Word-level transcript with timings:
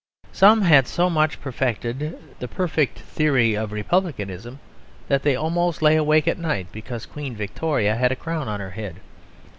Some 0.31 0.63
had 0.63 0.87
so 0.87 1.11
much 1.11 1.39
perfected 1.39 2.17
the 2.39 2.47
perfect 2.47 2.97
theory 2.97 3.53
of 3.55 3.71
republicanism 3.71 4.59
that 5.09 5.21
they 5.21 5.35
almost 5.35 5.83
lay 5.83 5.95
awake 5.95 6.27
at 6.27 6.39
night 6.39 6.65
because 6.71 7.05
Queen 7.05 7.35
Victoria 7.35 7.95
had 7.95 8.11
a 8.11 8.15
crown 8.15 8.47
on 8.47 8.59
her 8.59 8.71
head. 8.71 8.95